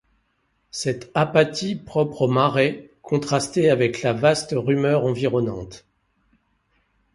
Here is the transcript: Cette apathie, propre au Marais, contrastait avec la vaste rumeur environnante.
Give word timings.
Cette 0.71 1.11
apathie, 1.13 1.75
propre 1.75 2.23
au 2.23 2.27
Marais, 2.27 2.89
contrastait 3.03 3.69
avec 3.69 4.01
la 4.01 4.13
vaste 4.13 4.55
rumeur 4.57 5.05
environnante. 5.05 5.85